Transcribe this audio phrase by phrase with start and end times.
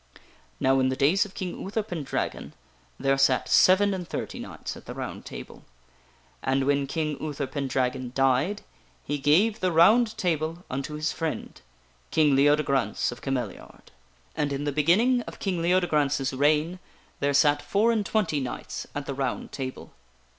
[0.59, 2.53] "Now, in the days of King Uther Pendragon,
[2.99, 5.63] there sat seven and thirty knights at the ROUND TABLE.
[6.41, 8.63] And when King Uther Pendragon died,
[9.05, 11.61] he gave the ROUND TABLE unto his friend,
[12.09, 13.89] King Leodegrance of Came liard."
[14.35, 16.79] And in the beginning of King Leodegrance's reign,
[17.19, 19.93] there sat four and twenty knights at the ROUND TABLE.